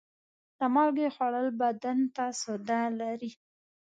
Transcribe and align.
د 0.57 0.59
مالګې 0.73 1.07
خوړل 1.15 1.47
بدن 1.61 1.97
ته 2.15 2.25
سوده 2.41 2.79
لري. 2.99 3.31